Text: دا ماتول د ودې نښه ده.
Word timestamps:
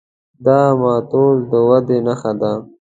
دا 0.45 0.59
ماتول 0.81 1.37
د 1.49 1.51
ودې 1.67 1.97
نښه 2.05 2.31
ده. 2.41 2.51